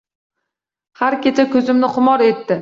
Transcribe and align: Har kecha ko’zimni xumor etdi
Har 1.01 1.17
kecha 1.27 1.47
ko’zimni 1.53 1.91
xumor 1.99 2.25
etdi 2.31 2.59